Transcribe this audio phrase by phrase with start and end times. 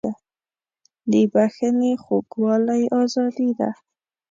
[1.11, 3.69] د بښنې خوږوالی ازادي ده.